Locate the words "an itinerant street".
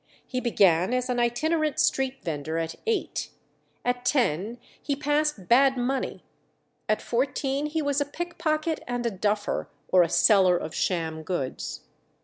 1.11-2.23